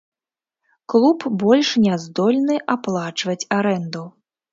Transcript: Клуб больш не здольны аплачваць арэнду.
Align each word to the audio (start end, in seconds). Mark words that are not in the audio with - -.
Клуб 0.93 1.19
больш 1.43 1.69
не 1.83 1.93
здольны 2.05 2.55
аплачваць 2.77 3.37
арэнду. 3.59 4.03